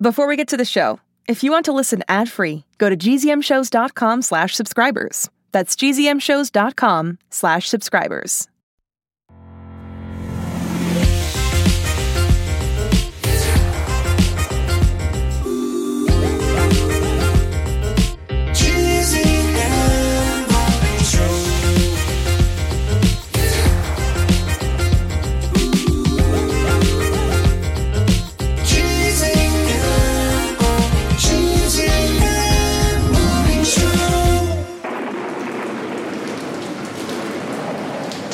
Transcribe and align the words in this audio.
Before 0.00 0.26
we 0.26 0.36
get 0.36 0.48
to 0.48 0.56
the 0.56 0.64
show, 0.64 1.00
if 1.26 1.42
you 1.42 1.50
want 1.50 1.64
to 1.66 1.72
listen 1.72 2.02
ad-free, 2.08 2.64
go 2.78 2.88
to 2.90 2.96
gzmshows.com 2.96 4.22
slash 4.22 4.54
subscribers. 4.54 5.30
That's 5.52 5.74
gzmshows.com 5.74 7.18
slash 7.30 7.68
subscribers. 7.68 8.48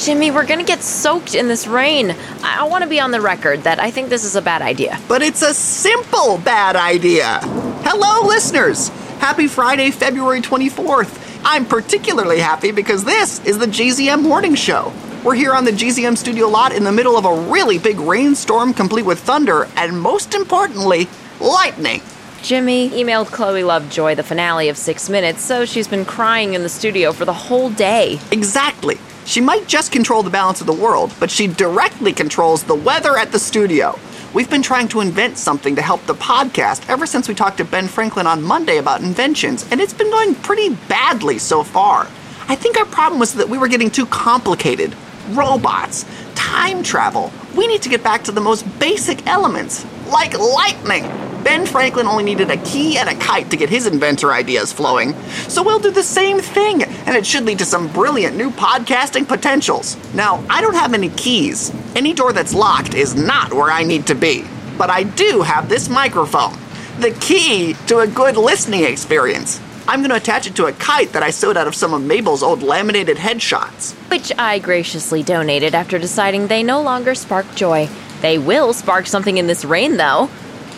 Jimmy, 0.02 0.32
we're 0.32 0.46
gonna 0.46 0.64
get 0.64 0.82
soaked 0.82 1.36
in 1.36 1.46
this 1.46 1.68
rain. 1.68 2.10
I, 2.42 2.62
I 2.62 2.64
want 2.64 2.82
to 2.82 2.90
be 2.90 2.98
on 2.98 3.12
the 3.12 3.20
record 3.20 3.62
that 3.62 3.78
I 3.78 3.92
think 3.92 4.08
this 4.08 4.24
is 4.24 4.34
a 4.34 4.42
bad 4.42 4.60
idea. 4.60 4.98
But 5.06 5.22
it's 5.22 5.42
a 5.42 5.54
simple 5.54 6.38
bad 6.38 6.74
idea. 6.74 7.38
Hello, 7.84 8.26
listeners. 8.26 8.88
Happy 9.20 9.46
Friday, 9.46 9.92
February 9.92 10.40
24th. 10.40 11.40
I'm 11.44 11.64
particularly 11.64 12.40
happy 12.40 12.72
because 12.72 13.04
this 13.04 13.44
is 13.44 13.60
the 13.60 13.66
GZM 13.66 14.22
Morning 14.22 14.56
Show. 14.56 14.92
We're 15.22 15.36
here 15.36 15.52
on 15.52 15.64
the 15.64 15.70
GZM 15.70 16.18
studio 16.18 16.48
lot 16.48 16.72
in 16.74 16.82
the 16.82 16.90
middle 16.90 17.16
of 17.16 17.24
a 17.24 17.48
really 17.48 17.78
big 17.78 18.00
rainstorm 18.00 18.74
complete 18.74 19.06
with 19.06 19.20
thunder 19.20 19.68
and, 19.76 20.00
most 20.00 20.34
importantly, 20.34 21.06
lightning. 21.40 22.00
Jimmy 22.42 22.90
emailed 22.90 23.26
Chloe 23.30 23.62
Lovejoy 23.62 24.16
the 24.16 24.24
finale 24.24 24.68
of 24.68 24.76
Six 24.76 25.08
Minutes, 25.08 25.42
so 25.42 25.64
she's 25.64 25.86
been 25.86 26.04
crying 26.04 26.54
in 26.54 26.64
the 26.64 26.68
studio 26.68 27.12
for 27.12 27.24
the 27.24 27.32
whole 27.32 27.70
day. 27.70 28.18
Exactly. 28.32 28.98
She 29.24 29.40
might 29.40 29.68
just 29.68 29.92
control 29.92 30.22
the 30.22 30.30
balance 30.30 30.60
of 30.60 30.66
the 30.66 30.72
world, 30.72 31.14
but 31.20 31.30
she 31.30 31.46
directly 31.46 32.12
controls 32.12 32.64
the 32.64 32.74
weather 32.74 33.16
at 33.16 33.30
the 33.30 33.38
studio. 33.38 33.98
We've 34.34 34.50
been 34.50 34.62
trying 34.62 34.88
to 34.88 35.00
invent 35.00 35.38
something 35.38 35.76
to 35.76 35.82
help 35.82 36.04
the 36.06 36.14
podcast 36.14 36.88
ever 36.88 37.06
since 37.06 37.28
we 37.28 37.34
talked 37.34 37.58
to 37.58 37.64
Ben 37.64 37.86
Franklin 37.86 38.26
on 38.26 38.42
Monday 38.42 38.78
about 38.78 39.00
inventions, 39.00 39.66
and 39.70 39.80
it's 39.80 39.92
been 39.92 40.10
going 40.10 40.34
pretty 40.34 40.74
badly 40.88 41.38
so 41.38 41.62
far. 41.62 42.08
I 42.48 42.56
think 42.56 42.78
our 42.78 42.86
problem 42.86 43.20
was 43.20 43.34
that 43.34 43.48
we 43.48 43.58
were 43.58 43.68
getting 43.68 43.90
too 43.90 44.06
complicated. 44.06 44.96
Robots, 45.30 46.04
time 46.34 46.82
travel. 46.82 47.32
We 47.56 47.66
need 47.68 47.82
to 47.82 47.88
get 47.88 48.02
back 48.02 48.24
to 48.24 48.32
the 48.32 48.40
most 48.40 48.64
basic 48.78 49.26
elements, 49.26 49.86
like 50.08 50.36
lightning. 50.36 51.04
Ben 51.44 51.66
Franklin 51.66 52.06
only 52.06 52.24
needed 52.24 52.50
a 52.50 52.56
key 52.58 52.98
and 52.98 53.08
a 53.08 53.14
kite 53.16 53.50
to 53.50 53.56
get 53.56 53.68
his 53.68 53.86
inventor 53.86 54.32
ideas 54.32 54.72
flowing. 54.72 55.14
So 55.48 55.62
we'll 55.62 55.78
do 55.78 55.90
the 55.90 56.02
same 56.02 56.40
thing, 56.40 56.82
and 57.06 57.16
it 57.16 57.26
should 57.26 57.44
lead 57.44 57.58
to 57.58 57.64
some 57.64 57.88
brilliant 57.88 58.36
new 58.36 58.50
podcasting 58.50 59.26
potentials. 59.26 59.96
Now, 60.14 60.44
I 60.48 60.60
don't 60.60 60.74
have 60.74 60.94
any 60.94 61.10
keys. 61.10 61.72
Any 61.94 62.12
door 62.12 62.32
that's 62.32 62.54
locked 62.54 62.94
is 62.94 63.14
not 63.14 63.52
where 63.52 63.70
I 63.70 63.82
need 63.82 64.06
to 64.06 64.14
be. 64.14 64.44
But 64.78 64.90
I 64.90 65.02
do 65.02 65.42
have 65.42 65.68
this 65.68 65.88
microphone, 65.88 66.56
the 66.98 67.16
key 67.20 67.74
to 67.86 67.98
a 67.98 68.06
good 68.06 68.36
listening 68.36 68.84
experience. 68.84 69.60
I'm 69.88 70.00
going 70.00 70.10
to 70.10 70.16
attach 70.16 70.46
it 70.46 70.54
to 70.56 70.66
a 70.66 70.72
kite 70.72 71.12
that 71.12 71.24
I 71.24 71.30
sewed 71.30 71.56
out 71.56 71.66
of 71.66 71.74
some 71.74 71.92
of 71.92 72.02
Mabel's 72.02 72.42
old 72.42 72.62
laminated 72.62 73.16
headshots. 73.16 73.94
Which 74.10 74.32
I 74.38 74.60
graciously 74.60 75.22
donated 75.24 75.74
after 75.74 75.98
deciding 75.98 76.46
they 76.46 76.62
no 76.62 76.80
longer 76.80 77.14
spark 77.16 77.52
joy. 77.56 77.88
They 78.20 78.38
will 78.38 78.72
spark 78.72 79.06
something 79.06 79.38
in 79.38 79.48
this 79.48 79.64
rain, 79.64 79.96
though. 79.96 80.30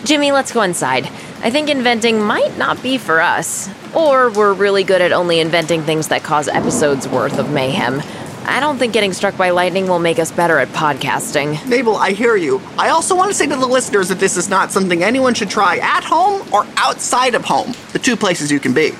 Jimmy, 0.04 0.32
let's 0.32 0.52
go 0.52 0.62
inside. 0.62 1.08
I 1.44 1.50
think 1.50 1.68
inventing 1.68 2.22
might 2.22 2.56
not 2.56 2.82
be 2.82 2.96
for 2.96 3.20
us. 3.20 3.68
Or 3.94 4.30
we're 4.30 4.54
really 4.54 4.82
good 4.82 5.02
at 5.02 5.12
only 5.12 5.40
inventing 5.40 5.82
things 5.82 6.08
that 6.08 6.22
cause 6.22 6.48
episodes 6.48 7.06
worth 7.06 7.38
of 7.38 7.50
mayhem. 7.50 8.00
I 8.46 8.60
don't 8.60 8.78
think 8.78 8.94
getting 8.94 9.12
struck 9.12 9.36
by 9.36 9.50
lightning 9.50 9.86
will 9.86 9.98
make 9.98 10.18
us 10.18 10.32
better 10.32 10.58
at 10.58 10.68
podcasting. 10.68 11.62
Mabel, 11.68 11.96
I 11.96 12.12
hear 12.12 12.34
you. 12.36 12.62
I 12.78 12.88
also 12.88 13.14
want 13.14 13.30
to 13.30 13.34
say 13.34 13.46
to 13.46 13.56
the 13.56 13.66
listeners 13.66 14.08
that 14.08 14.18
this 14.18 14.38
is 14.38 14.48
not 14.48 14.72
something 14.72 15.02
anyone 15.02 15.34
should 15.34 15.50
try 15.50 15.76
at 15.82 16.02
home 16.02 16.50
or 16.50 16.66
outside 16.78 17.34
of 17.34 17.44
home, 17.44 17.74
the 17.92 17.98
two 17.98 18.16
places 18.16 18.50
you 18.50 18.58
can 18.58 18.72
be. 18.72 18.92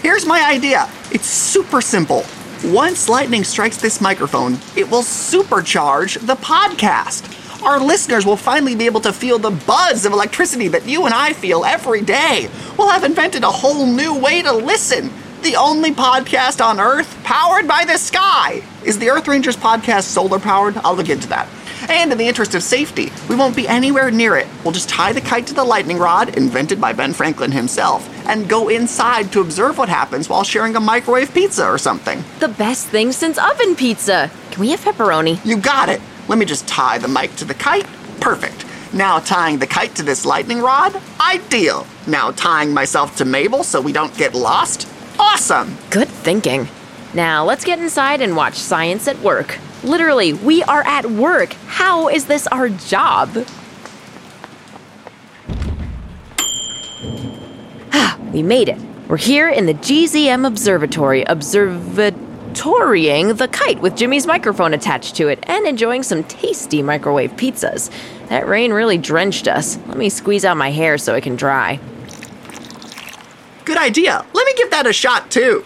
Here's 0.00 0.24
my 0.24 0.48
idea 0.48 0.88
it's 1.10 1.26
super 1.26 1.80
simple. 1.80 2.24
Once 2.66 3.08
lightning 3.08 3.42
strikes 3.42 3.76
this 3.76 4.00
microphone, 4.00 4.52
it 4.76 4.88
will 4.88 5.02
supercharge 5.02 6.24
the 6.24 6.36
podcast 6.36 7.37
our 7.62 7.80
listeners 7.80 8.24
will 8.24 8.36
finally 8.36 8.74
be 8.74 8.86
able 8.86 9.00
to 9.00 9.12
feel 9.12 9.38
the 9.38 9.50
buzz 9.50 10.06
of 10.06 10.12
electricity 10.12 10.68
that 10.68 10.86
you 10.86 11.04
and 11.06 11.14
I 11.14 11.32
feel 11.32 11.64
every 11.64 12.02
day. 12.02 12.48
We'll 12.76 12.90
have 12.90 13.04
invented 13.04 13.42
a 13.44 13.50
whole 13.50 13.86
new 13.86 14.18
way 14.18 14.42
to 14.42 14.52
listen. 14.52 15.10
The 15.42 15.56
only 15.56 15.92
podcast 15.92 16.64
on 16.64 16.80
Earth 16.80 17.16
powered 17.24 17.68
by 17.68 17.84
the 17.84 17.96
sky. 17.96 18.62
Is 18.84 18.98
the 18.98 19.10
Earth 19.10 19.28
Rangers 19.28 19.56
podcast 19.56 20.04
solar 20.04 20.38
powered? 20.38 20.76
I'll 20.78 20.96
look 20.96 21.08
into 21.08 21.28
that. 21.28 21.48
And 21.88 22.10
in 22.10 22.18
the 22.18 22.26
interest 22.26 22.54
of 22.54 22.62
safety, 22.62 23.12
we 23.28 23.36
won't 23.36 23.54
be 23.54 23.68
anywhere 23.68 24.10
near 24.10 24.36
it. 24.36 24.48
We'll 24.64 24.72
just 24.72 24.88
tie 24.88 25.12
the 25.12 25.20
kite 25.20 25.46
to 25.46 25.54
the 25.54 25.64
lightning 25.64 25.98
rod, 25.98 26.36
invented 26.36 26.80
by 26.80 26.92
Ben 26.92 27.12
Franklin 27.12 27.52
himself, 27.52 28.08
and 28.26 28.48
go 28.48 28.68
inside 28.68 29.32
to 29.32 29.40
observe 29.40 29.78
what 29.78 29.88
happens 29.88 30.28
while 30.28 30.42
sharing 30.42 30.74
a 30.74 30.80
microwave 30.80 31.32
pizza 31.32 31.64
or 31.66 31.78
something. 31.78 32.22
The 32.40 32.48
best 32.48 32.88
thing 32.88 33.12
since 33.12 33.38
oven 33.38 33.76
pizza. 33.76 34.30
Can 34.50 34.60
we 34.60 34.70
have 34.70 34.80
pepperoni? 34.80 35.44
You 35.46 35.56
got 35.56 35.88
it. 35.88 36.00
Let 36.28 36.38
me 36.38 36.44
just 36.44 36.68
tie 36.68 36.98
the 36.98 37.08
mic 37.08 37.34
to 37.36 37.46
the 37.46 37.54
kite. 37.54 37.86
Perfect. 38.20 38.66
Now 38.92 39.18
tying 39.18 39.58
the 39.58 39.66
kite 39.66 39.94
to 39.96 40.02
this 40.02 40.26
lightning 40.26 40.60
rod? 40.60 41.00
Ideal. 41.20 41.86
Now 42.06 42.30
tying 42.32 42.72
myself 42.72 43.16
to 43.16 43.24
Mabel 43.24 43.64
so 43.64 43.80
we 43.80 43.92
don't 43.92 44.14
get 44.16 44.34
lost? 44.34 44.86
Awesome. 45.18 45.76
Good 45.90 46.08
thinking. 46.08 46.68
Now 47.14 47.44
let's 47.44 47.64
get 47.64 47.78
inside 47.78 48.20
and 48.20 48.36
watch 48.36 48.54
science 48.54 49.08
at 49.08 49.18
work. 49.20 49.58
Literally, 49.82 50.34
we 50.34 50.62
are 50.64 50.82
at 50.86 51.06
work. 51.06 51.54
How 51.66 52.08
is 52.08 52.26
this 52.26 52.46
our 52.48 52.68
job? 52.68 53.46
Ah, 57.92 58.18
we 58.32 58.42
made 58.42 58.68
it. 58.68 58.78
We're 59.08 59.16
here 59.16 59.48
in 59.48 59.64
the 59.64 59.74
GZM 59.74 60.46
Observatory, 60.46 61.26
observatorying 62.48 63.34
the 63.34 63.48
kite 63.48 63.80
with 63.80 63.96
Jimmy's 63.96 64.26
microphone 64.26 64.72
attached 64.74 65.16
to 65.16 65.28
it 65.28 65.38
and 65.44 65.66
enjoying 65.66 66.02
some 66.02 66.24
tasty 66.24 66.82
microwave 66.82 67.32
pizzas. 67.32 67.90
That 68.28 68.48
rain 68.48 68.72
really 68.72 68.98
drenched 68.98 69.48
us. 69.48 69.76
Let 69.86 69.96
me 69.96 70.08
squeeze 70.08 70.44
out 70.44 70.56
my 70.56 70.70
hair 70.70 70.98
so 70.98 71.14
it 71.14 71.22
can 71.22 71.36
dry. 71.36 71.78
Good 73.64 73.78
idea. 73.78 74.24
Let 74.32 74.46
me 74.46 74.54
give 74.56 74.70
that 74.70 74.86
a 74.86 74.92
shot 74.92 75.30
too. 75.30 75.64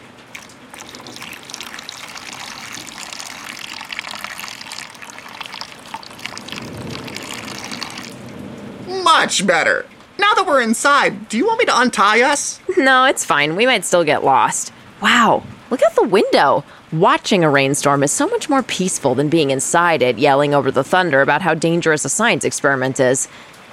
Much 9.05 9.47
better. 9.47 9.87
Now 10.19 10.35
that 10.35 10.45
we're 10.47 10.63
inside, 10.63 11.29
do 11.29 11.37
you 11.37 11.47
want 11.47 11.61
me 11.61 11.67
to 11.67 11.81
untie 11.81 12.23
us? 12.23 12.61
No, 12.77 13.05
it's 13.05 13.25
fine. 13.25 13.57
We 13.57 13.67
might 13.67 13.85
still 13.85 14.05
get 14.05 14.25
lost. 14.25 14.73
Wow, 15.01 15.43
look 15.73 15.83
out 15.83 15.95
the 15.95 16.07
window. 16.07 16.63
Watching 16.93 17.43
a 17.43 17.51
rainstorm 17.51 18.03
is 18.03 18.13
so 18.13 18.29
much 18.29 18.51
more 18.51 18.63
peaceful 18.63 19.15
than 19.15 19.31
being 19.31 19.51
inside 19.51 20.03
it, 20.03 20.19
yelling 20.19 20.53
over 20.53 20.71
the 20.71 20.85
thunder 20.85 21.23
about 21.23 21.41
how 21.41 21.55
dangerous 21.55 22.05
a 22.05 22.11
science 22.11 22.45
experiment 22.45 23.01
is. 23.01 23.27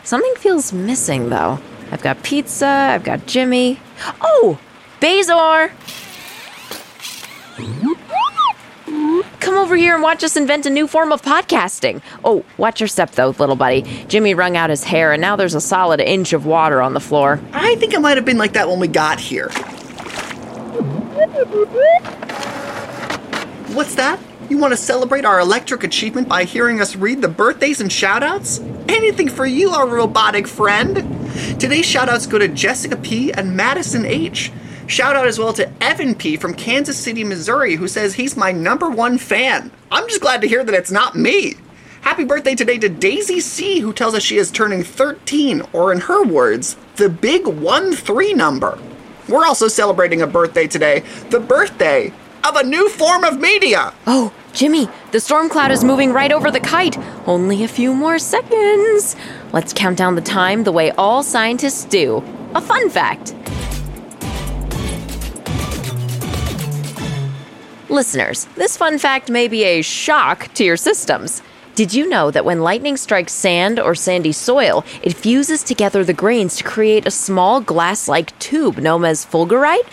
Something 0.05 0.33
feels 0.37 0.71
missing, 0.71 1.29
though. 1.29 1.59
I've 1.91 2.01
got 2.01 2.23
pizza, 2.23 2.65
I've 2.65 3.03
got 3.03 3.25
Jimmy. 3.27 3.81
Oh, 4.21 4.57
Bazor! 5.01 5.73
Come 9.41 9.57
over 9.57 9.75
here 9.75 9.93
and 9.93 10.01
watch 10.01 10.23
us 10.23 10.37
invent 10.37 10.65
a 10.65 10.69
new 10.69 10.87
form 10.87 11.11
of 11.11 11.21
podcasting. 11.21 12.01
Oh, 12.23 12.45
watch 12.57 12.79
your 12.79 12.87
step 12.87 13.11
though, 13.11 13.29
little 13.29 13.55
buddy. 13.55 13.81
Jimmy 14.07 14.33
wrung 14.33 14.55
out 14.55 14.69
his 14.69 14.83
hair 14.83 15.11
and 15.11 15.21
now 15.21 15.35
there's 15.35 15.55
a 15.55 15.61
solid 15.61 15.99
inch 15.99 16.31
of 16.31 16.45
water 16.45 16.81
on 16.81 16.93
the 16.93 16.99
floor. 16.99 17.39
I 17.51 17.75
think 17.75 17.93
it 17.93 17.99
might 17.99 18.17
have 18.17 18.25
been 18.25 18.37
like 18.37 18.53
that 18.53 18.69
when 18.69 18.79
we 18.79 18.87
got 18.87 19.19
here. 19.19 19.49
What's 23.73 23.95
that? 23.95 24.19
You 24.51 24.59
want 24.59 24.71
to 24.73 24.77
celebrate 24.77 25.25
our 25.25 25.39
electric 25.39 25.83
achievement 25.83 26.29
by 26.29 26.43
hearing 26.43 26.79
us 26.79 26.95
read 26.95 27.23
the 27.23 27.27
birthdays 27.27 27.81
and 27.81 27.89
shoutouts? 27.89 28.59
Anything 28.87 29.29
for 29.29 29.47
you, 29.47 29.71
our 29.71 29.87
robotic 29.87 30.47
friend. 30.47 30.97
Today's 31.59 31.87
shoutouts 31.87 32.29
go 32.29 32.37
to 32.37 32.47
Jessica 32.47 32.97
P. 32.97 33.33
and 33.33 33.57
Madison 33.57 34.05
H. 34.05 34.51
Shout 34.85 35.15
out 35.15 35.27
as 35.27 35.39
well 35.39 35.51
to 35.53 35.71
Evan 35.83 36.13
P. 36.13 36.37
from 36.37 36.53
Kansas 36.53 36.99
City, 36.99 37.23
Missouri, 37.23 37.75
who 37.75 37.87
says 37.87 38.13
he's 38.13 38.37
my 38.37 38.51
number 38.51 38.87
one 38.87 39.17
fan. 39.17 39.71
I'm 39.91 40.07
just 40.07 40.21
glad 40.21 40.41
to 40.41 40.47
hear 40.47 40.63
that 40.63 40.75
it's 40.75 40.91
not 40.91 41.15
me. 41.15 41.55
Happy 42.01 42.25
birthday 42.25 42.53
today 42.53 42.77
to 42.77 42.89
Daisy 42.89 43.39
C., 43.39 43.79
who 43.79 43.91
tells 43.91 44.13
us 44.13 44.21
she 44.21 44.37
is 44.37 44.51
turning 44.51 44.83
13, 44.83 45.63
or 45.73 45.91
in 45.91 46.01
her 46.01 46.23
words, 46.23 46.77
the 46.97 47.09
big 47.09 47.47
1 47.47 47.93
3 47.93 48.33
number. 48.33 48.77
We're 49.29 49.45
also 49.45 49.67
celebrating 49.67 50.23
a 50.23 50.27
birthday 50.27 50.65
today, 50.65 51.03
the 51.29 51.39
birthday 51.39 52.11
of 52.43 52.55
a 52.55 52.63
new 52.63 52.89
form 52.89 53.23
of 53.23 53.39
media. 53.39 53.93
Oh, 54.07 54.33
Jimmy, 54.53 54.89
the 55.11 55.19
storm 55.19 55.49
cloud 55.49 55.69
is 55.69 55.83
moving 55.83 56.11
right 56.11 56.31
over 56.31 56.49
the 56.49 56.59
kite. 56.59 56.97
Only 57.27 57.63
a 57.63 57.67
few 57.67 57.93
more 57.93 58.17
seconds. 58.17 59.15
Let's 59.53 59.71
count 59.71 59.97
down 59.97 60.15
the 60.15 60.21
time 60.21 60.63
the 60.63 60.71
way 60.71 60.89
all 60.91 61.21
scientists 61.21 61.85
do. 61.85 62.23
A 62.55 62.61
fun 62.61 62.89
fact. 62.89 63.35
Listeners, 67.89 68.45
this 68.55 68.77
fun 68.77 68.97
fact 68.97 69.29
may 69.29 69.47
be 69.47 69.63
a 69.63 69.81
shock 69.83 70.51
to 70.55 70.63
your 70.63 70.77
systems. 70.77 71.43
Did 71.79 71.93
you 71.93 72.09
know 72.09 72.29
that 72.31 72.43
when 72.43 72.59
lightning 72.59 72.97
strikes 72.97 73.31
sand 73.31 73.79
or 73.79 73.95
sandy 73.95 74.33
soil, 74.33 74.83
it 75.01 75.15
fuses 75.15 75.63
together 75.63 76.03
the 76.03 76.11
grains 76.11 76.57
to 76.57 76.65
create 76.65 77.07
a 77.07 77.09
small 77.09 77.61
glass 77.61 78.09
like 78.09 78.37
tube 78.37 78.79
known 78.79 79.05
as 79.05 79.25
fulgurite? 79.25 79.87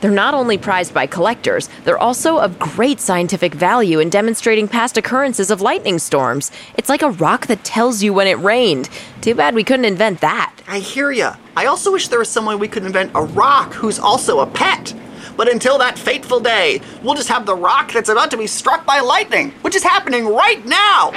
They're 0.00 0.10
not 0.10 0.32
only 0.32 0.56
prized 0.56 0.94
by 0.94 1.06
collectors, 1.06 1.68
they're 1.84 1.98
also 1.98 2.38
of 2.38 2.58
great 2.58 3.00
scientific 3.00 3.54
value 3.54 4.00
in 4.00 4.08
demonstrating 4.08 4.66
past 4.66 4.96
occurrences 4.96 5.50
of 5.50 5.60
lightning 5.60 5.98
storms. 5.98 6.50
It's 6.78 6.88
like 6.88 7.02
a 7.02 7.10
rock 7.10 7.48
that 7.48 7.64
tells 7.64 8.02
you 8.02 8.14
when 8.14 8.28
it 8.28 8.38
rained. 8.38 8.88
Too 9.20 9.34
bad 9.34 9.54
we 9.54 9.62
couldn't 9.62 9.84
invent 9.84 10.22
that. 10.22 10.54
I 10.66 10.78
hear 10.78 11.10
ya. 11.10 11.36
I 11.54 11.66
also 11.66 11.92
wish 11.92 12.08
there 12.08 12.18
was 12.18 12.30
some 12.30 12.46
way 12.46 12.54
we 12.54 12.66
could 12.66 12.86
invent 12.86 13.10
a 13.14 13.20
rock 13.20 13.74
who's 13.74 13.98
also 13.98 14.40
a 14.40 14.46
pet. 14.46 14.94
But 15.36 15.48
until 15.48 15.78
that 15.78 15.98
fateful 15.98 16.40
day, 16.40 16.80
we'll 17.02 17.14
just 17.14 17.28
have 17.28 17.46
the 17.46 17.54
rock 17.54 17.92
that's 17.92 18.08
about 18.08 18.30
to 18.30 18.36
be 18.36 18.46
struck 18.46 18.86
by 18.86 19.00
lightning, 19.00 19.50
which 19.62 19.74
is 19.74 19.82
happening 19.82 20.26
right 20.26 20.64
now. 20.64 21.12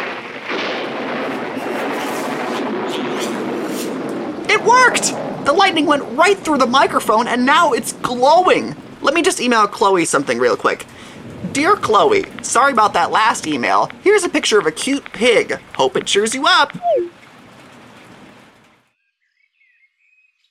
It 4.50 4.64
worked! 4.64 5.14
The 5.46 5.54
lightning 5.54 5.86
went 5.86 6.04
right 6.18 6.38
through 6.38 6.58
the 6.58 6.68
microphone 6.68 7.28
and 7.28 7.46
now 7.46 7.72
it's 7.72 7.94
glowing. 7.94 8.76
Let 9.02 9.14
me 9.14 9.22
just 9.22 9.40
email 9.40 9.68
Chloe 9.68 10.06
something 10.06 10.38
real 10.38 10.58
quick. 10.58 10.86
Dear 11.54 11.76
Chloe, 11.76 12.26
sorry 12.44 12.74
about 12.74 12.94
that 12.94 13.12
last 13.12 13.48
email. 13.48 13.90
Here's 14.04 14.24
a 14.24 14.30
picture 14.30 14.60
of 14.60 14.66
a 14.66 14.72
cute 14.72 15.06
pig. 15.14 15.60
Hope 15.76 15.96
it 15.96 16.06
cheers 16.06 16.36
you 16.36 16.46
up. 16.46 16.78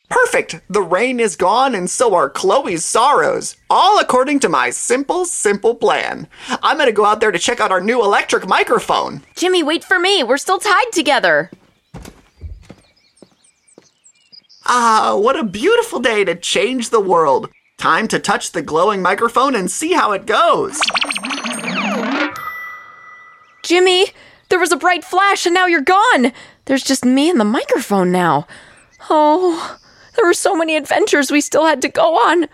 Perfect! 0.08 0.60
The 0.70 0.82
rain 0.82 1.20
is 1.20 1.36
gone 1.36 1.74
and 1.74 1.88
so 1.90 2.14
are 2.14 2.30
Chloe's 2.30 2.84
sorrows. 2.84 3.56
All 3.68 3.98
according 3.98 4.40
to 4.40 4.48
my 4.48 4.70
simple, 4.70 5.24
simple 5.24 5.74
plan. 5.74 6.26
I'm 6.62 6.78
gonna 6.78 6.92
go 6.92 7.04
out 7.04 7.20
there 7.20 7.32
to 7.32 7.38
check 7.38 7.60
out 7.60 7.72
our 7.72 7.80
new 7.80 8.02
electric 8.02 8.46
microphone. 8.46 9.22
Jimmy, 9.36 9.62
wait 9.62 9.84
for 9.84 9.98
me. 9.98 10.22
We're 10.22 10.38
still 10.38 10.58
tied 10.58 10.92
together. 10.92 11.50
Ah, 14.66 15.16
what 15.16 15.38
a 15.38 15.44
beautiful 15.44 15.98
day 15.98 16.24
to 16.24 16.34
change 16.34 16.90
the 16.90 17.00
world. 17.00 17.48
Time 17.78 18.08
to 18.08 18.18
touch 18.18 18.52
the 18.52 18.62
glowing 18.62 19.00
microphone 19.00 19.54
and 19.54 19.70
see 19.70 19.92
how 19.92 20.12
it 20.12 20.26
goes. 20.26 20.80
Jimmy, 23.62 24.06
there 24.48 24.58
was 24.58 24.72
a 24.72 24.76
bright 24.76 25.04
flash 25.04 25.46
and 25.46 25.54
now 25.54 25.66
you're 25.66 25.80
gone. 25.80 26.32
There's 26.64 26.82
just 26.82 27.04
me 27.04 27.30
and 27.30 27.38
the 27.38 27.44
microphone 27.44 28.10
now. 28.10 28.46
Oh, 29.10 29.78
there 30.18 30.26
were 30.26 30.34
so 30.34 30.56
many 30.56 30.74
adventures 30.74 31.30
we 31.30 31.40
still 31.40 31.64
had 31.64 31.80
to 31.82 31.88
go 31.88 32.16
on. 32.16 32.48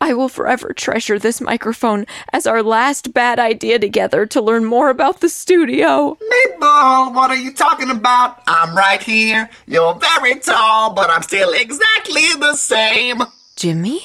I 0.00 0.14
will 0.14 0.30
forever 0.30 0.72
treasure 0.72 1.18
this 1.18 1.42
microphone 1.42 2.06
as 2.32 2.46
our 2.46 2.62
last 2.62 3.12
bad 3.12 3.38
idea 3.38 3.78
together 3.78 4.24
to 4.24 4.40
learn 4.40 4.64
more 4.64 4.88
about 4.88 5.20
the 5.20 5.28
studio. 5.28 6.16
Mabel, 6.30 7.12
what 7.12 7.30
are 7.30 7.36
you 7.36 7.52
talking 7.52 7.90
about? 7.90 8.42
I'm 8.46 8.74
right 8.74 9.02
here. 9.02 9.50
You're 9.66 9.94
very 9.96 10.36
tall, 10.36 10.94
but 10.94 11.10
I'm 11.10 11.20
still 11.20 11.52
exactly 11.52 12.22
the 12.38 12.54
same. 12.54 13.18
Jimmy, 13.56 14.00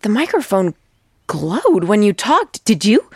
the 0.00 0.10
microphone 0.10 0.74
glowed 1.26 1.84
when 1.84 2.02
you 2.02 2.12
talked. 2.12 2.62
Did 2.66 2.84
you? 2.84 3.08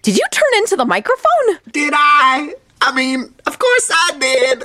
Did 0.00 0.16
you 0.16 0.24
turn 0.32 0.58
into 0.62 0.76
the 0.76 0.86
microphone? 0.86 1.58
Did 1.70 1.92
I? 1.94 2.54
I 2.80 2.94
mean, 2.94 3.34
of 3.46 3.58
course 3.58 3.90
I 3.92 4.16
did. 4.18 4.64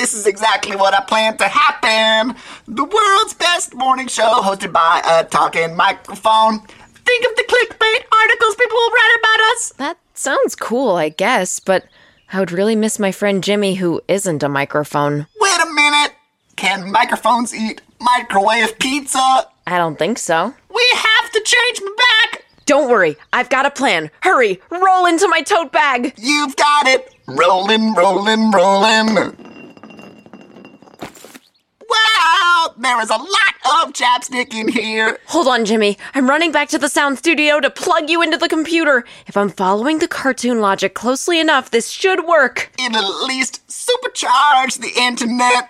This 0.00 0.14
is 0.14 0.26
exactly 0.26 0.76
what 0.76 0.94
I 0.94 1.02
planned 1.02 1.38
to 1.40 1.44
happen. 1.44 2.34
The 2.66 2.84
world's 2.84 3.34
best 3.34 3.74
morning 3.74 4.08
show 4.08 4.40
hosted 4.40 4.72
by 4.72 5.02
a 5.06 5.24
talking 5.24 5.76
microphone. 5.76 6.60
Think 6.60 7.26
of 7.26 7.36
the 7.36 7.42
clickbait 7.42 8.04
articles 8.10 8.54
people 8.54 8.76
will 8.78 8.90
write 8.92 9.18
about 9.18 9.40
us. 9.52 9.74
That 9.76 9.98
sounds 10.14 10.54
cool, 10.54 10.96
I 10.96 11.10
guess, 11.10 11.60
but 11.60 11.84
I 12.32 12.40
would 12.40 12.50
really 12.50 12.74
miss 12.74 12.98
my 12.98 13.12
friend 13.12 13.44
Jimmy 13.44 13.74
who 13.74 14.00
isn't 14.08 14.42
a 14.42 14.48
microphone. 14.48 15.26
Wait 15.38 15.60
a 15.60 15.70
minute. 15.70 16.14
Can 16.56 16.90
microphones 16.90 17.54
eat 17.54 17.82
microwave 18.00 18.78
pizza? 18.78 19.18
I 19.66 19.76
don't 19.76 19.98
think 19.98 20.16
so. 20.16 20.54
We 20.74 20.88
have 20.94 21.30
to 21.30 21.42
change 21.44 21.80
back. 21.98 22.46
Don't 22.64 22.88
worry, 22.88 23.18
I've 23.34 23.50
got 23.50 23.66
a 23.66 23.70
plan. 23.70 24.10
Hurry, 24.22 24.62
roll 24.70 25.04
into 25.04 25.28
my 25.28 25.42
tote 25.42 25.72
bag. 25.72 26.14
You've 26.16 26.56
got 26.56 26.86
it. 26.86 27.14
Rolling, 27.26 27.94
rolling, 27.94 28.50
rolling. 28.50 29.36
There 32.80 33.00
is 33.00 33.10
a 33.10 33.16
lot 33.16 33.86
of 33.86 33.92
chapstick 33.92 34.54
in 34.54 34.68
here. 34.68 35.18
Hold 35.26 35.48
on, 35.48 35.64
Jimmy. 35.64 35.98
I'm 36.14 36.28
running 36.28 36.50
back 36.50 36.68
to 36.70 36.78
the 36.78 36.88
sound 36.88 37.18
studio 37.18 37.60
to 37.60 37.70
plug 37.70 38.08
you 38.08 38.22
into 38.22 38.36
the 38.36 38.48
computer. 38.48 39.04
If 39.26 39.36
I'm 39.36 39.50
following 39.50 39.98
the 39.98 40.08
cartoon 40.08 40.60
logic 40.60 40.94
closely 40.94 41.38
enough, 41.38 41.70
this 41.70 41.90
should 41.90 42.26
work. 42.26 42.70
It'll 42.78 42.98
at 42.98 43.26
least 43.26 43.66
supercharge 43.68 44.80
the 44.80 44.92
internet. 44.98 45.68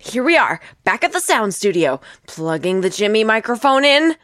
Here 0.00 0.22
we 0.22 0.36
are, 0.36 0.60
back 0.84 1.02
at 1.02 1.12
the 1.12 1.20
sound 1.20 1.54
studio, 1.54 2.00
plugging 2.26 2.82
the 2.82 2.90
Jimmy 2.90 3.24
microphone 3.24 3.84
in. 3.84 4.16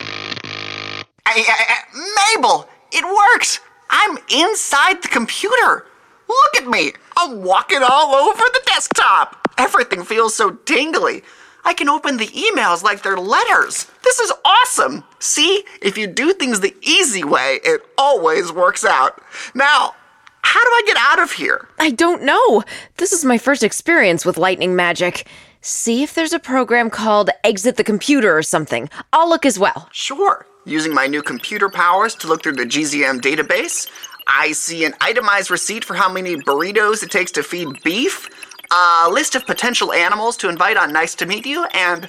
Hey, 0.00 1.42
hey, 1.42 1.42
hey, 1.44 2.34
Mabel, 2.34 2.68
it 2.90 3.04
works. 3.04 3.60
I'm 3.90 4.18
inside 4.30 5.02
the 5.02 5.08
computer. 5.08 5.86
Look 6.28 6.56
at 6.58 6.68
me. 6.68 6.92
I'm 7.16 7.42
walking 7.42 7.82
all 7.82 8.14
over 8.14 8.42
the 8.52 8.62
desktop. 8.66 9.48
Everything 9.58 10.04
feels 10.04 10.34
so 10.34 10.50
tingly. 10.50 11.22
I 11.64 11.74
can 11.74 11.88
open 11.88 12.16
the 12.16 12.26
emails 12.26 12.82
like 12.82 13.02
they're 13.02 13.16
letters. 13.16 13.90
This 14.04 14.20
is 14.20 14.32
awesome. 14.44 15.04
See, 15.18 15.64
if 15.82 15.98
you 15.98 16.06
do 16.06 16.32
things 16.32 16.60
the 16.60 16.76
easy 16.82 17.24
way, 17.24 17.60
it 17.64 17.82
always 17.98 18.52
works 18.52 18.84
out. 18.84 19.20
Now, 19.54 19.94
how 20.42 20.64
do 20.64 20.70
I 20.70 20.82
get 20.86 20.96
out 20.98 21.18
of 21.18 21.32
here? 21.32 21.68
I 21.78 21.90
don't 21.90 22.22
know. 22.22 22.62
This 22.96 23.12
is 23.12 23.24
my 23.24 23.36
first 23.36 23.62
experience 23.62 24.24
with 24.24 24.38
lightning 24.38 24.76
magic. 24.76 25.26
See 25.60 26.02
if 26.02 26.14
there's 26.14 26.32
a 26.32 26.38
program 26.38 26.88
called 26.88 27.30
Exit 27.44 27.76
the 27.76 27.84
Computer 27.84 28.36
or 28.36 28.42
something. 28.42 28.88
I'll 29.12 29.28
look 29.28 29.44
as 29.44 29.58
well. 29.58 29.88
Sure. 29.92 30.46
Using 30.64 30.94
my 30.94 31.06
new 31.06 31.22
computer 31.22 31.68
powers 31.68 32.14
to 32.16 32.28
look 32.28 32.42
through 32.42 32.56
the 32.56 32.64
GZM 32.64 33.20
database, 33.20 33.88
I 34.28 34.52
see 34.52 34.84
an 34.84 34.94
itemized 35.00 35.50
receipt 35.50 35.84
for 35.84 35.94
how 35.94 36.12
many 36.12 36.36
burritos 36.36 37.02
it 37.02 37.10
takes 37.10 37.32
to 37.32 37.42
feed 37.42 37.82
beef, 37.82 38.28
a 38.70 39.08
list 39.10 39.34
of 39.34 39.46
potential 39.46 39.92
animals 39.92 40.36
to 40.38 40.50
invite 40.50 40.76
on 40.76 40.92
Nice 40.92 41.14
to 41.16 41.26
Meet 41.26 41.46
You, 41.46 41.64
and 41.74 42.08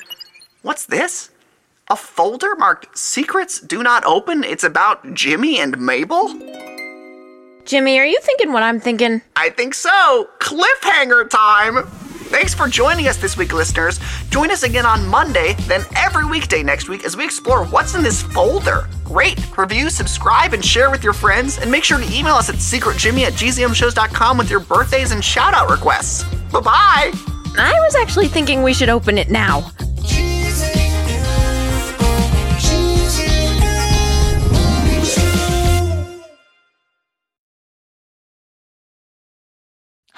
what's 0.62 0.86
this? 0.86 1.32
A 1.90 1.96
folder 1.96 2.56
marked 2.58 2.98
Secrets 2.98 3.62
Do 3.62 3.82
Not 3.82 4.06
Open? 4.06 4.44
It's 4.44 4.66
about 4.66 5.14
Jimmy 5.14 5.60
and 5.60 5.80
Mabel? 5.80 6.28
Jimmy, 7.66 7.98
are 8.00 8.06
you 8.06 8.20
thinking 8.22 8.52
what 8.52 8.64
I'm 8.64 8.80
thinking? 8.80 9.22
I 9.36 9.50
think 9.50 9.74
so. 9.74 10.30
Cliffhanger 10.40 11.30
time. 11.30 11.88
Thanks 12.30 12.54
for 12.54 12.68
joining 12.68 13.08
us 13.08 13.18
this 13.18 13.36
week, 13.36 13.54
listeners. 13.54 14.00
Join 14.30 14.52
us 14.52 14.62
again 14.62 14.86
on 14.86 15.08
Monday, 15.08 15.56
then 15.68 15.84
every 15.96 16.26
weekday 16.26 16.62
next 16.62 16.88
week 16.88 17.04
as 17.04 17.18
we 17.18 17.26
explore 17.26 17.66
what's 17.66 17.96
in 17.96 18.04
this 18.04 18.22
folder. 18.22 18.88
Rate, 19.10 19.40
review, 19.58 19.90
subscribe, 19.90 20.54
and 20.54 20.64
share 20.64 20.92
with 20.92 21.04
your 21.04 21.14
friends. 21.14 21.58
And 21.58 21.72
make 21.72 21.84
sure 21.84 21.98
to 22.00 22.16
email 22.16 22.36
us 22.36 22.48
at 22.48 22.56
secretjimmy 22.56 23.24
at 23.24 23.34
gzmshows.com 23.34 24.38
with 24.38 24.52
your 24.52 24.60
birthdays 24.60 25.12
and 25.12 25.26
shout 25.26 25.56
out 25.56 25.72
requests. 25.72 26.24
Bye 26.52 26.60
bye. 26.60 27.12
I 27.58 27.74
was 27.80 27.96
actually 27.96 28.28
thinking 28.28 28.62
we 28.62 28.76
should 28.76 28.90
open 28.90 29.18
it 29.18 29.32
now. 29.32 29.72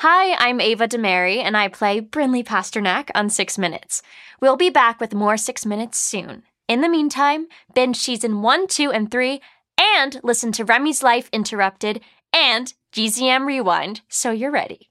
Hi, 0.03 0.33
I'm 0.39 0.59
Ava 0.59 0.87
DeMary, 0.87 1.37
and 1.37 1.55
I 1.55 1.67
play 1.67 2.01
Brinley 2.01 2.43
Pasternak 2.43 3.11
on 3.13 3.29
Six 3.29 3.59
Minutes. 3.59 4.01
We'll 4.41 4.57
be 4.57 4.71
back 4.71 4.99
with 4.99 5.13
more 5.13 5.37
Six 5.37 5.63
Minutes 5.63 5.99
soon. 5.99 6.41
In 6.67 6.81
the 6.81 6.89
meantime, 6.89 7.45
binge 7.75 7.97
season 7.97 8.41
1, 8.41 8.65
2, 8.65 8.91
and 8.91 9.11
3, 9.11 9.39
and 9.77 10.19
listen 10.23 10.51
to 10.53 10.65
Remy's 10.65 11.03
Life 11.03 11.29
Interrupted 11.31 12.01
and 12.33 12.73
GZM 12.91 13.45
Rewind 13.45 14.01
so 14.09 14.31
you're 14.31 14.49
ready. 14.49 14.89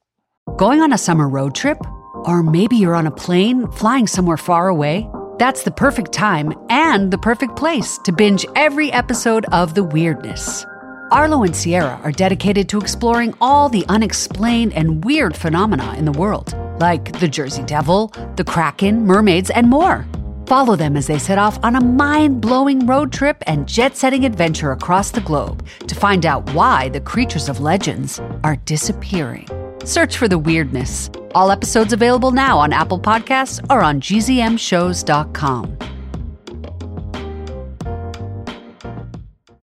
Going 0.57 0.81
on 0.81 0.93
a 0.93 0.97
summer 0.97 1.29
road 1.29 1.57
trip? 1.57 1.79
Or 2.15 2.45
maybe 2.45 2.77
you're 2.77 2.95
on 2.95 3.09
a 3.09 3.11
plane 3.11 3.69
flying 3.73 4.07
somewhere 4.07 4.37
far 4.37 4.69
away? 4.69 5.11
That's 5.41 5.65
the 5.65 5.73
perfect 5.73 6.13
time 6.13 6.55
and 6.71 7.11
the 7.11 7.19
perfect 7.19 7.57
place 7.57 7.99
to 8.05 8.13
binge 8.13 8.47
every 8.55 8.93
episode 8.93 9.45
of 9.47 9.75
The 9.75 9.83
Weirdness. 9.83 10.65
Arlo 11.11 11.43
and 11.43 11.55
Sierra 11.55 12.01
are 12.05 12.13
dedicated 12.13 12.69
to 12.69 12.79
exploring 12.79 13.35
all 13.41 13.69
the 13.69 13.85
unexplained 13.89 14.73
and 14.75 15.05
weird 15.05 15.37
phenomena 15.37 15.95
in 15.95 16.05
the 16.05 16.13
world, 16.13 16.55
like 16.79 17.19
the 17.19 17.27
Jersey 17.27 17.65
Devil, 17.65 18.13
the 18.37 18.45
Kraken, 18.45 19.05
mermaids, 19.05 19.51
and 19.51 19.69
more. 19.69 20.07
Follow 20.47 20.77
them 20.77 20.97
as 20.97 21.09
they 21.09 21.19
set 21.19 21.39
off 21.39 21.59
on 21.65 21.75
a 21.77 21.85
mind 21.85 22.41
blowing 22.41 22.87
road 22.87 23.13
trip 23.13 23.43
and 23.47 23.69
jet 23.69 23.97
setting 23.97 24.25
adventure 24.25 24.71
across 24.73 25.11
the 25.11 25.21
globe 25.21 25.67
to 25.87 25.95
find 25.95 26.27
out 26.27 26.49
why 26.55 26.89
the 26.89 27.01
creatures 27.01 27.49
of 27.49 27.61
legends 27.61 28.21
are 28.45 28.57
disappearing. 28.65 29.49
Search 29.85 30.17
for 30.17 30.29
the 30.29 30.39
weirdness. 30.39 31.11
All 31.35 31.51
episodes 31.51 31.93
available 31.93 32.31
now 32.31 32.59
on 32.59 32.73
Apple 32.73 33.01
Podcasts 33.01 33.65
or 33.69 33.81
on 33.81 34.01
gzmshows.com. 34.01 35.90